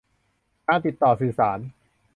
[0.67, 1.59] การติดต่อสื่อสาร